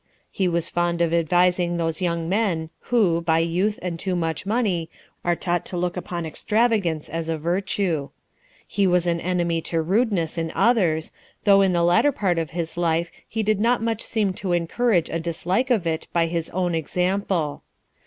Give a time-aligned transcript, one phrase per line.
[0.31, 4.89] He was fond of advising those young men, who, by youth and too much money,
[5.23, 8.09] are taught to look upon extrava gance as a virtue.
[8.65, 11.11] He was an enemy to rudeness in others,
[11.43, 15.07] though in the latter part of his life he did not much seem to encourage
[15.11, 17.61] a dislike of it by his own example.